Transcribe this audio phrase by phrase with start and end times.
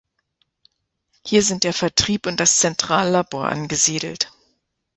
[1.27, 4.31] Hier sind der Vertrieb und das Zentrallabor angesiedelt.